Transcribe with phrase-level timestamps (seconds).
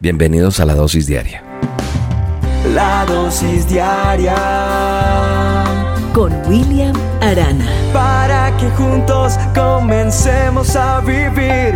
[0.00, 1.42] Bienvenidos a la dosis diaria.
[2.72, 4.36] La dosis diaria
[6.14, 7.66] con William Arana.
[7.92, 11.74] Para que juntos comencemos a vivir.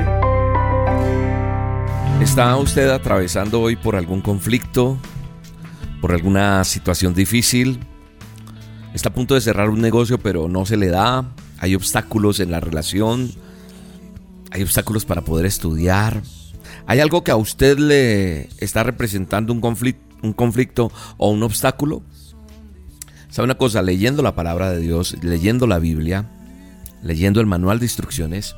[2.20, 4.98] ¿Está usted atravesando hoy por algún conflicto?
[6.00, 7.80] ¿Por alguna situación difícil?
[8.94, 11.24] ¿Está a punto de cerrar un negocio pero no se le da?
[11.58, 13.32] ¿Hay obstáculos en la relación?
[14.52, 16.22] ¿Hay obstáculos para poder estudiar?
[16.86, 22.02] ¿Hay algo que a usted le está representando un conflicto, un conflicto o un obstáculo?
[23.28, 23.82] ¿Sabe una cosa?
[23.82, 26.28] Leyendo la palabra de Dios, leyendo la Biblia,
[27.02, 28.56] leyendo el manual de instrucciones,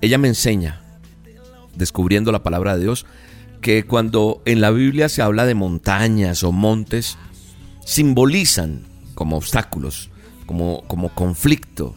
[0.00, 0.82] ella me enseña,
[1.74, 3.06] descubriendo la palabra de Dios,
[3.60, 7.16] que cuando en la Biblia se habla de montañas o montes,
[7.84, 8.82] simbolizan
[9.14, 10.10] como obstáculos,
[10.44, 11.94] como, como conflicto,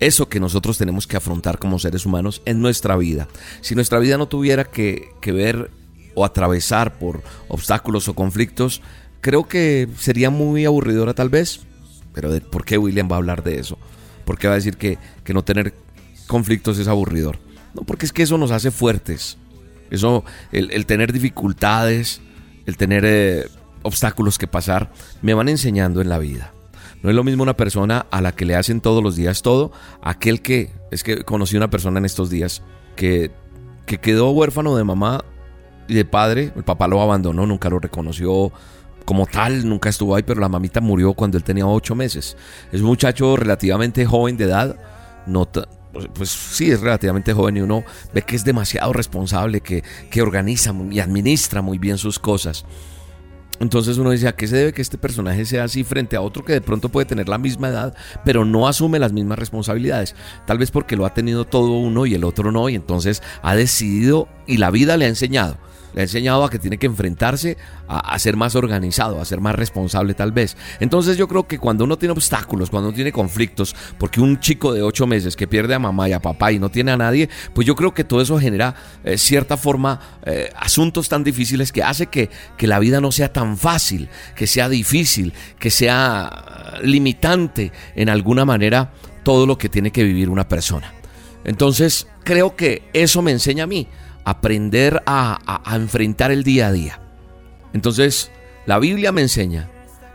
[0.00, 3.28] eso que nosotros tenemos que afrontar como seres humanos en nuestra vida.
[3.60, 5.70] Si nuestra vida no tuviera que, ver
[6.14, 8.80] o atravesar por obstáculos o conflictos,
[9.20, 11.60] creo que sería muy aburridora tal vez.
[12.14, 13.78] Pero ¿por qué William va a hablar de eso?
[14.24, 14.98] ¿Por qué va a decir que,
[15.32, 15.74] no tener
[16.26, 17.38] conflictos es aburridor?
[17.74, 19.36] No, porque es que eso nos hace fuertes.
[19.90, 22.20] Eso, el, tener dificultades,
[22.66, 23.48] el tener eh,
[23.82, 24.92] obstáculos que pasar,
[25.22, 26.52] me van enseñando en la vida.
[27.02, 29.72] No es lo mismo una persona a la que le hacen todos los días todo,
[30.02, 32.62] aquel que, es que conocí una persona en estos días
[32.96, 33.30] que,
[33.86, 35.24] que quedó huérfano de mamá
[35.86, 38.52] y de padre, el papá lo abandonó, nunca lo reconoció
[39.04, 42.36] como tal, nunca estuvo ahí, pero la mamita murió cuando él tenía ocho meses.
[42.72, 44.76] Es un muchacho relativamente joven de edad,
[45.26, 45.48] no
[46.14, 50.74] pues sí, es relativamente joven y uno ve que es demasiado responsable, que, que organiza
[50.90, 52.64] y administra muy bien sus cosas.
[53.60, 56.44] Entonces uno dice, ¿a qué se debe que este personaje sea así frente a otro
[56.44, 60.14] que de pronto puede tener la misma edad, pero no asume las mismas responsabilidades?
[60.46, 63.54] Tal vez porque lo ha tenido todo uno y el otro no, y entonces ha
[63.54, 65.58] decidido y la vida le ha enseñado
[65.94, 67.56] le ha enseñado a que tiene que enfrentarse
[67.88, 70.56] a, ser más organizado, a ser más responsable tal vez.
[70.80, 74.72] Entonces yo creo que cuando uno tiene obstáculos, cuando uno tiene conflictos, porque un chico
[74.72, 77.28] de ocho meses que pierde a mamá y a papá y no tiene a nadie,
[77.54, 78.74] pues yo creo que todo eso genera
[79.04, 83.32] eh, cierta forma eh, asuntos tan difíciles que hace que, que la vida no sea
[83.32, 88.92] tan fácil, que sea difícil, que sea limitante en alguna manera
[89.22, 90.92] todo lo que tiene que vivir una persona.
[91.44, 93.88] Entonces creo que eso me enseña a mí
[94.28, 97.00] aprender a, enfrentar el día a día.
[97.72, 98.30] Entonces,
[98.66, 99.70] la Biblia me enseña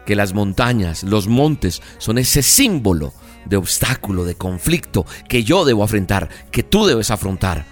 [0.06, 3.14] que las montañas, los montes, son ese símbolo
[3.46, 7.66] de obstáculo, de conflicto que yo debo afrontar, que tú debes afrontar.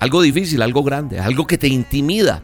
[0.00, 2.42] Algo difícil, algo grande, algo que te intimida.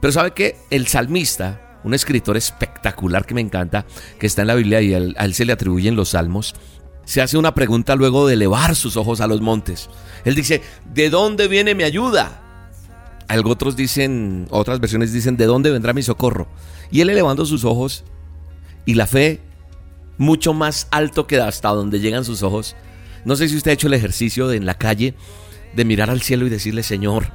[0.00, 3.84] Pero sabe que el salmista, un escritor espectacular que me encanta,
[4.18, 6.54] que está en la Biblia y a él se le atribuyen los salmos,
[7.08, 9.88] se hace una pregunta luego de elevar sus ojos a los montes.
[10.26, 10.60] Él dice,
[10.92, 12.42] ¿de dónde viene mi ayuda?
[13.28, 16.48] Algo otros dicen, otras versiones dicen, ¿de dónde vendrá mi socorro?
[16.90, 18.04] Y él elevando sus ojos
[18.84, 19.40] y la fe
[20.18, 22.76] mucho más alto que hasta donde llegan sus ojos.
[23.24, 25.14] No sé si usted ha hecho el ejercicio de en la calle
[25.74, 27.32] de mirar al cielo y decirle, Señor,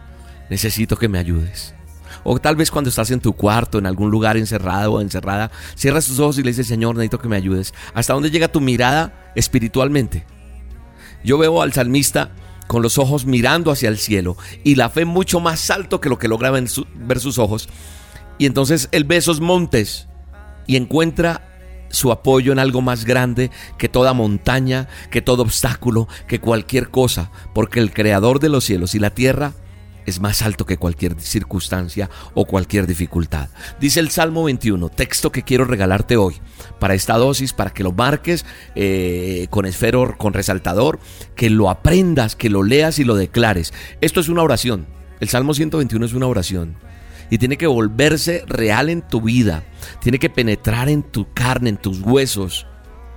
[0.52, 1.74] necesito que me ayudes.
[2.24, 6.06] O tal vez cuando estás en tu cuarto, en algún lugar encerrado o encerrada, cierras
[6.06, 7.74] tus ojos y le dices, Señor, necesito que me ayudes.
[7.96, 10.26] ¿Hasta dónde llega tu mirada espiritualmente?
[11.24, 12.32] Yo veo al salmista
[12.68, 16.18] con los ojos mirando hacia el cielo y la fe mucho más alto que lo
[16.18, 17.70] que logra ver sus ojos.
[18.38, 20.08] Y entonces él ve esos montes
[20.68, 21.50] y encuentra
[21.90, 27.32] su apoyo en algo más grande que toda montaña, que todo obstáculo, que cualquier cosa,
[27.54, 29.54] porque el creador de los cielos y la tierra
[30.06, 33.50] es más alto que cualquier circunstancia o cualquier dificultad.
[33.80, 36.36] Dice el Salmo 21, texto que quiero regalarte hoy
[36.80, 41.00] para esta dosis, para que lo marques eh, con esfero, con resaltador,
[41.36, 43.74] que lo aprendas, que lo leas y lo declares.
[44.02, 44.88] Esto es una oración.
[45.20, 46.76] El Salmo 121 es una oración.
[47.30, 49.64] Y tiene que volverse real en tu vida.
[50.02, 52.68] Tiene que penetrar en tu carne, en tus huesos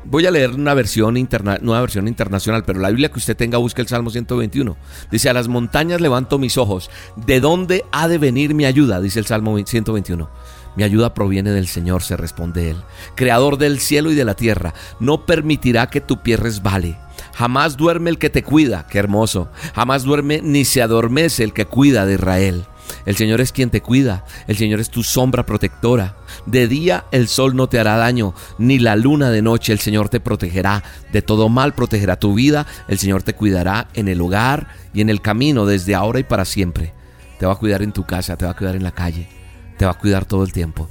[0.08, 3.58] Voy a leer una versión interna, nueva versión internacional, pero la Biblia que usted tenga
[3.58, 4.76] busque el Salmo 121.
[5.10, 6.90] Dice, a las montañas levanto mis ojos.
[7.16, 9.00] ¿De dónde ha de venir mi ayuda?
[9.00, 10.30] Dice el Salmo 121.
[10.76, 12.76] Mi ayuda proviene del Señor, se responde él.
[13.16, 16.98] Creador del cielo y de la tierra, no permitirá que tu pie resbale.
[17.34, 19.48] Jamás duerme el que te cuida, qué hermoso.
[19.74, 22.66] Jamás duerme ni se adormece el que cuida de Israel.
[23.04, 26.16] El Señor es quien te cuida, el Señor es tu sombra protectora.
[26.44, 30.08] De día el sol no te hará daño, ni la luna de noche el Señor
[30.08, 30.82] te protegerá.
[31.12, 35.10] De todo mal protegerá tu vida, el Señor te cuidará en el hogar y en
[35.10, 36.92] el camino desde ahora y para siempre.
[37.38, 39.28] Te va a cuidar en tu casa, te va a cuidar en la calle,
[39.76, 40.88] te va a cuidar todo el tiempo.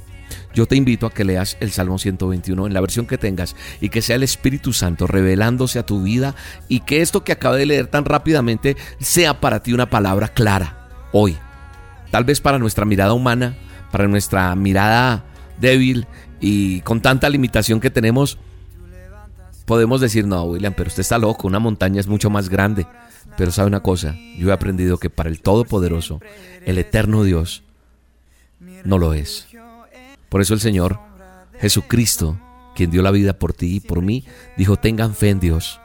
[0.54, 3.90] Yo te invito a que leas el Salmo 121 en la versión que tengas y
[3.90, 6.34] que sea el Espíritu Santo revelándose a tu vida
[6.66, 10.88] y que esto que acabo de leer tan rápidamente sea para ti una palabra clara
[11.12, 11.36] hoy
[12.10, 13.56] Tal vez para nuestra mirada humana,
[13.92, 15.24] para nuestra mirada
[15.60, 16.06] débil
[16.40, 18.38] y con tanta limitación que tenemos,
[19.64, 22.86] podemos decir, no, William, pero usted está loco, una montaña es mucho más grande.
[23.36, 26.20] Pero sabe una cosa, yo he aprendido que para el Todopoderoso,
[26.64, 27.64] el eterno Dios,
[28.84, 29.48] no lo es.
[30.28, 30.98] Por eso el Señor,
[31.60, 32.38] Jesucristo,
[32.74, 34.24] quien dio la vida por ti y por mí,
[34.56, 35.80] dijo, tengan fe en Dios.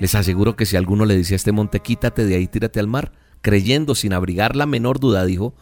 [0.00, 2.88] Les aseguro que si alguno le decía a este monte, quítate de ahí, tírate al
[2.88, 5.54] mar, creyendo sin abrigar la menor duda, dijo,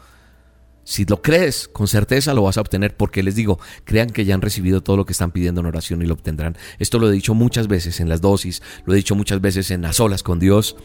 [0.85, 4.35] si lo crees, con certeza lo vas a obtener, porque les digo, crean que ya
[4.35, 6.57] han recibido todo lo que están pidiendo en oración y lo obtendrán.
[6.79, 9.83] Esto lo he dicho muchas veces en las dosis, lo he dicho muchas veces en
[9.83, 10.77] las olas con Dios,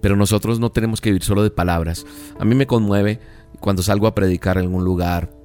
[0.00, 2.06] pero nosotros no tenemos que vivir solo de palabras.
[2.38, 3.20] A mí me conmueve
[3.60, 5.41] cuando salgo a predicar en algún lugar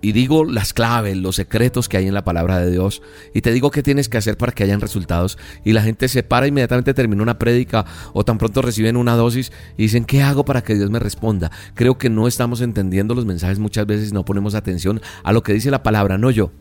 [0.00, 3.02] y digo las claves, los secretos que hay en la palabra de Dios
[3.34, 6.22] y te digo qué tienes que hacer para que hayan resultados y la gente se
[6.22, 10.44] para inmediatamente termina una prédica o tan pronto reciben una dosis y dicen ¿qué hago
[10.44, 11.50] para que Dios me responda?
[11.74, 15.52] Creo que no estamos entendiendo los mensajes muchas veces no ponemos atención a lo que
[15.52, 16.52] dice la palabra, no yo,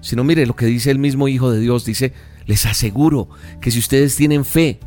[0.00, 2.12] sino mire lo que dice el mismo Hijo de Dios, dice,
[2.46, 3.28] les aseguro
[3.60, 4.80] que si ustedes tienen fe,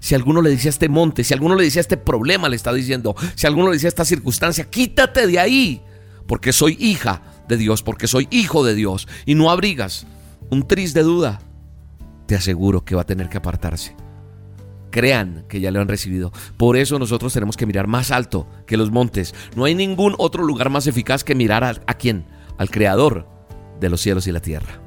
[0.00, 2.56] si alguno le dice a este monte, si alguno le dice a este problema, le
[2.56, 5.82] está diciendo, si alguno le dice a esta circunstancia, quítate de ahí,
[6.26, 7.22] porque soy hija
[7.56, 10.06] Dios, porque soy hijo de Dios, y no abrigas
[10.50, 11.40] un tris de duda,
[12.26, 13.96] te aseguro que va a tener que apartarse.
[14.90, 16.32] Crean que ya le han recibido.
[16.56, 19.34] Por eso nosotros tenemos que mirar más alto que los montes.
[19.56, 22.26] No hay ningún otro lugar más eficaz que mirar a, a quién,
[22.58, 23.26] al Creador
[23.80, 24.80] de los cielos y la tierra.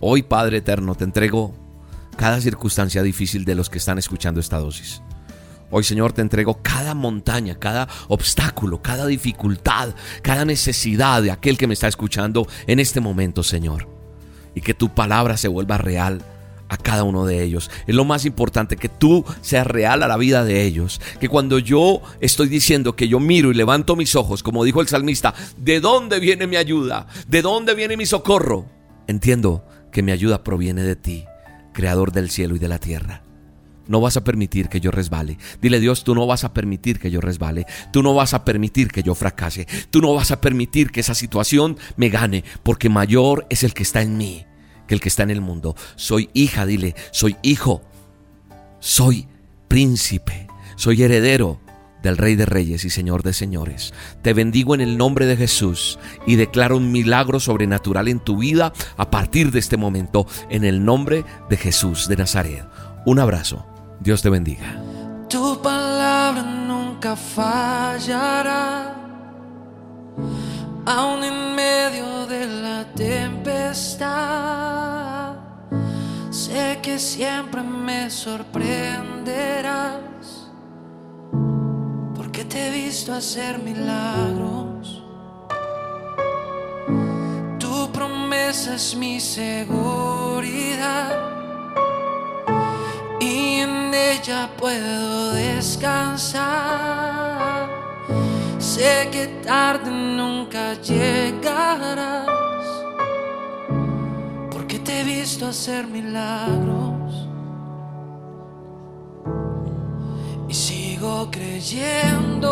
[0.00, 1.54] Hoy, Padre Eterno, te entrego
[2.16, 5.02] cada circunstancia difícil de los que están escuchando esta dosis.
[5.72, 11.68] Hoy, Señor, te entrego cada montaña, cada obstáculo, cada dificultad, cada necesidad de aquel que
[11.68, 13.88] me está escuchando en este momento, Señor.
[14.54, 16.22] Y que tu palabra se vuelva real
[16.68, 17.70] a cada uno de ellos.
[17.86, 21.00] Es lo más importante, que tú seas real a la vida de ellos.
[21.20, 24.88] Que cuando yo estoy diciendo que yo miro y levanto mis ojos, como dijo el
[24.88, 27.06] salmista, ¿de dónde viene mi ayuda?
[27.28, 28.66] ¿De dónde viene mi socorro?
[29.06, 31.26] Entiendo que mi ayuda proviene de ti,
[31.72, 33.22] creador del cielo y de la tierra
[33.90, 35.36] no vas a permitir que yo resbale.
[35.60, 37.66] Dile Dios, tú no vas a permitir que yo resbale.
[37.92, 39.66] Tú no vas a permitir que yo fracase.
[39.90, 43.82] Tú no vas a permitir que esa situación me gane, porque mayor es el que
[43.82, 44.46] está en mí
[44.86, 45.76] que el que está en el mundo.
[45.94, 47.82] Soy hija, dile, soy hijo.
[48.80, 49.28] Soy
[49.68, 50.48] príncipe.
[50.74, 51.60] Soy heredero
[52.02, 53.94] del Rey de Reyes y Señor de Señores.
[54.22, 58.72] Te bendigo en el nombre de Jesús y declaro un milagro sobrenatural en tu vida
[58.96, 62.64] a partir de este momento en el nombre de Jesús de Nazaret.
[63.06, 63.66] Un abrazo
[64.00, 64.82] Dios te bendiga.
[65.28, 68.94] Tu palabra nunca fallará,
[70.86, 74.10] aún en medio de la tempestad.
[76.30, 79.98] Sé que siempre me sorprenderás,
[82.16, 85.04] porque te he visto hacer milagros.
[87.58, 90.20] Tu promesa es mi seguridad
[94.22, 96.40] ya puedo descansar.
[98.58, 102.26] Sé que tarde nunca llegarás,
[104.50, 107.28] porque te he visto hacer milagros.
[110.48, 112.50] Y sigo creyendo.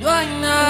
[0.00, 0.69] No hay nada